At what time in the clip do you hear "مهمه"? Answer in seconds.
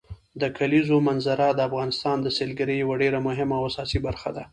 3.27-3.55